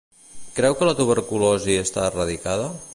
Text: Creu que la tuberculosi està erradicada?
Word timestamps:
Creu 0.59 0.77
que 0.79 0.87
la 0.89 0.95
tuberculosi 1.01 1.77
està 1.85 2.09
erradicada? 2.11 2.69